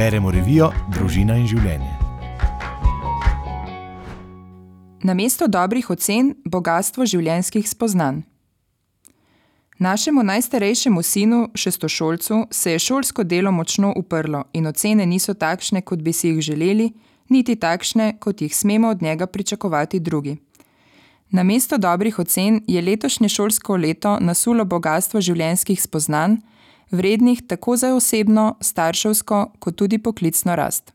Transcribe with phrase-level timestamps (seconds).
[0.00, 1.90] Beremo revijo Družina in življenje.
[5.04, 8.22] Na mesto dobrih ocen bogatstvo življenjskih spoznanj.
[9.76, 16.00] Našemu najstarejšemu sinu, šestošolcu, se je šolsko delo močno uprlo in ocene niso takšne, kot
[16.00, 16.94] bi si jih želeli,
[17.28, 20.38] niti takšne, kot jih smemo od njega pričakovati drugi.
[21.30, 26.40] Na mesto dobrih ocen je letošnje šolsko leto nasulo bogatstvo življenjskih spoznanj,
[26.90, 30.92] vrednih tako za osebno, starševsko, kot tudi poklicno rast.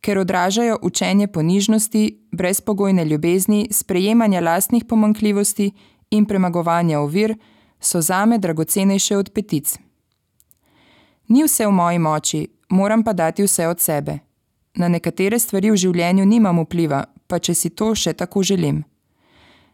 [0.00, 5.72] Ker odražajo učenje ponižnosti, brezpogojne ljubezni, sprejemanja lastnih pomankljivosti
[6.10, 7.36] in premagovanja ovir,
[7.80, 9.78] so zame dragocenejše od petic.
[11.28, 14.18] Ni vse v moji moči, moram pa dati vse od sebe.
[14.74, 18.84] Na nekatere stvari v življenju nimam vpliva, pa če si to še tako želim.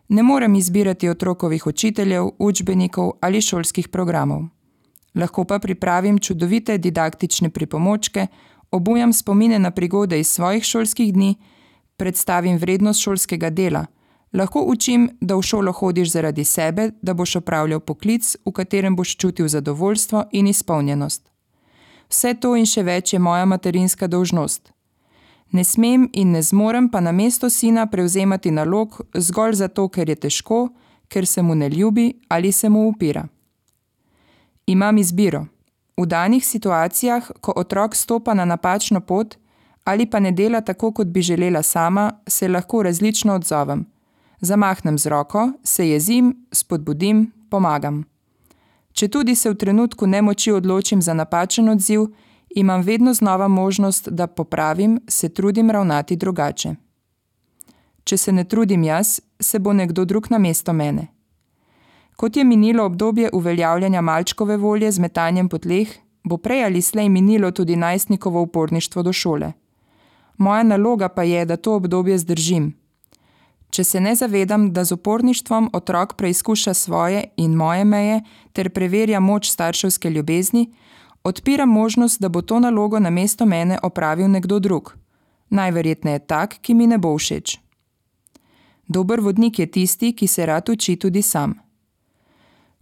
[0.09, 4.54] Ne morem izbirati otrokovih učiteljev, učbenikov ali šolskih programov.
[5.15, 8.27] Lahko pa pripravim čudovite didaktične pripomočke,
[8.71, 11.35] obujam spomine na prigode iz svojih šolskih dni,
[11.97, 13.87] predstavim vrednost šolskega dela,
[14.33, 19.17] lahko učim, da v šolo hodiš zaradi sebe, da boš opravljal poklic, v katerem boš
[19.17, 21.31] čutil zadovoljstvo in izpolnjenost.
[22.11, 24.73] Vse to in še več je moja materinska dolžnost.
[25.55, 30.17] Ne smem in ne zmorem pa na mesto sina prevzemati nalog zgolj zato, ker je
[30.27, 30.69] težko,
[31.09, 33.29] ker se mu ne ljubi ali se mu upira.
[34.67, 35.47] Imam izbiro.
[35.97, 39.37] V danih situacijah, ko otrok stopa na napačno pot
[39.85, 43.87] ali pa ne dela tako, kot bi želela sama, se lahko različno odzovem.
[44.41, 48.05] Zamahnem z roko, se jezim, spodbudim, pomagam.
[48.93, 52.07] Če tudi se v trenutku nemoči odločim za napačen odziv,
[52.57, 56.75] imam vedno znova možnost, da popravim, se trudim ravnati drugače.
[58.05, 61.14] Če se ne trudim jaz, se bo nekdo drug na mesto mene.
[62.17, 65.89] Kot je minilo obdobje uveljavljanja malčkove volje z metanjem po tleh,
[66.25, 69.53] bo prej ali slej minilo tudi najstnikovo uporništvo do šole.
[70.37, 72.75] Moja naloga pa je, da to obdobje zdržim.
[73.71, 78.21] Če se ne zavedam, da z uporništvom otrok preizkuša svoje in moje meje
[78.53, 80.73] ter preverja moč starševske ljubezni,
[81.25, 84.95] odpira možnost, da bo to nalogo na mesto mene opravil nekdo drug.
[85.51, 87.59] Najverjetneje tak, ki mi ne bo všeč.
[88.89, 91.64] Dober vodnik je tisti, ki se rad uči tudi sam.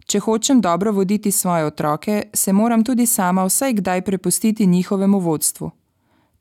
[0.05, 5.71] Če hočem dobro voditi svoje otroke, se moram tudi sama vsaj kdaj prepustiti njihovemu vodstvu.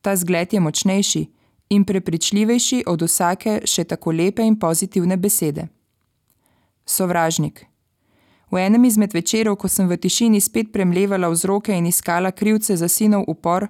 [0.00, 1.26] Ta zgled je močnejši
[1.68, 5.68] in prepričljivejši od vsake še tako lepe in pozitivne besede.
[6.86, 7.66] Sovražnik.
[8.52, 12.88] V enem izmed večerov, ko sem v tišini spet premlevala vzroke in iskala krivce za
[12.88, 13.68] sinov upor,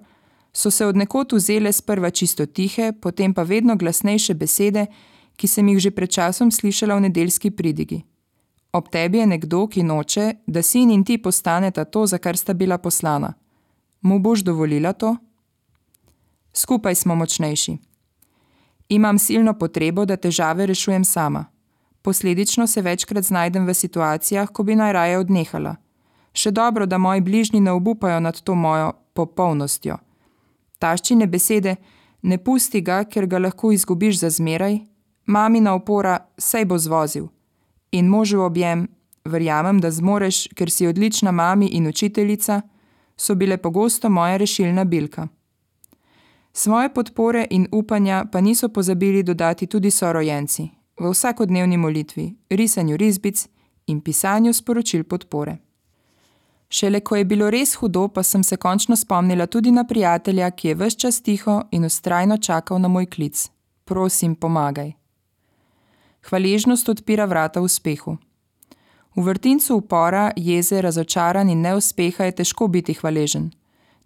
[0.53, 4.87] so se od nekod vzele sprva čisto tihe, potem pa vedno glasnejše besede,
[5.37, 8.03] ki sem jih že pred časom slišala v nedeljski pridigi.
[8.73, 12.55] Ob tebi je nekdo, ki noče, da sin in ti postaneta to, za kar sta
[12.55, 13.35] bila poslana.
[14.01, 15.17] Mu boš dovolila to?
[16.53, 17.77] Skupaj smo močnejši.
[18.89, 21.45] Imam silno potrebo, da težave rešujem sama.
[22.03, 25.77] Posledično se večkrat znajdem v situacijah, ko bi najraje odnehala.
[26.33, 29.99] Še dobro, da moji bližnji ne obupajo nad to mojo popolnostjo.
[30.79, 31.77] Taščine besede:
[32.23, 34.81] Ne pusti ga, ker ga lahko izgubiš za zmeraj,
[35.27, 37.29] mamina opora: Sej bo zvozil.
[37.93, 38.89] In možu objem:
[39.25, 42.61] Verjamem, da zmoreš, ker si odlična mami in učiteljica,
[43.17, 45.29] so bile pogosto moja rešilna bilka.
[46.53, 50.69] Svoje podpore in upanja pa niso pozabili dodati tudi sorojenci,
[51.01, 53.49] v vsakodnevni molitvi, risanju risbic
[53.87, 55.57] in pisanju sporočil podpore.
[56.69, 60.69] Šele ko je bilo res hudo, pa sem se končno spomnila tudi na prijatelja, ki
[60.69, 63.51] je vse čas tiho in ustrajno čakal na moj klic:
[63.85, 65.02] Prosim, pomagaj.
[66.29, 68.17] Hvaležnost odpira vrata uspehu.
[69.17, 73.51] V vrtincu upora, jeze, razočaran in neuspeha je težko biti hvaležen.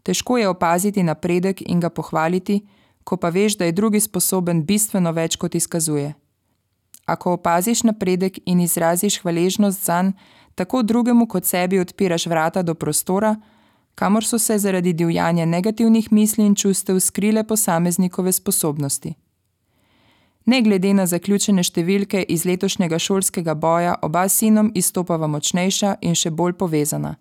[0.02, 2.60] Težko je opaziti napredek in ga pohvaliti,
[3.04, 6.14] ko pa veš, da je drugi sposoben bistveno več, kot izkazuje.
[7.06, 10.10] Ako opaziš napredek in izraziš hvaležnost zanj,
[10.54, 13.36] tako drugemu kot sebi odpiraš vrata do prostora,
[13.94, 19.14] kamor so se zaradi divjanja negativnih misli in čustev skrile posameznikove sposobnosti.
[20.46, 26.30] Ne glede na zaključene številke iz letošnjega šolskega boja, oba sinom izstopava močnejša in še
[26.30, 27.16] bolj povezana.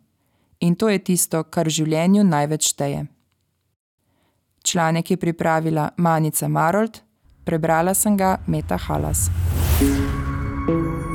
[0.61, 3.01] In to je tisto, kar v življenju največ šteje.
[4.65, 7.01] Članek je pripravila Manica Marold,
[7.45, 9.29] prebrala sem ga Meta Halas.
[10.67, 11.14] thank you